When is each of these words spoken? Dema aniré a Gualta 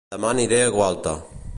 Dema 0.13 0.29
aniré 0.29 0.59
a 0.69 0.73
Gualta 0.77 1.15